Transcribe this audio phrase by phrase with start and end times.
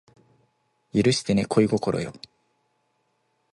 [0.95, 2.11] 許してね恋心よ